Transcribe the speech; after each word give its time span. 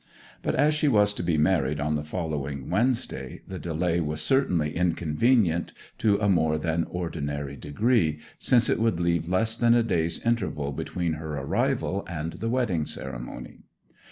But, 0.41 0.55
as 0.55 0.73
she 0.73 0.87
was 0.87 1.13
to 1.13 1.21
be 1.21 1.37
married 1.37 1.79
on 1.79 1.93
the 1.93 2.01
following 2.03 2.71
Wednesday, 2.71 3.43
the 3.47 3.59
delay 3.59 3.99
was 3.99 4.19
certainly 4.19 4.75
inconvenient 4.75 5.73
to 5.99 6.17
a 6.19 6.27
more 6.27 6.57
than 6.57 6.85
ordinary 6.89 7.55
degree, 7.55 8.17
since 8.39 8.67
it 8.67 8.79
would 8.79 8.99
leave 8.99 9.29
less 9.29 9.55
than 9.55 9.75
a 9.75 9.83
day's 9.83 10.17
interval 10.25 10.71
between 10.71 11.13
her 11.13 11.37
arrival 11.37 12.03
and 12.09 12.33
the 12.33 12.49
wedding 12.49 12.87
ceremony. 12.87 13.59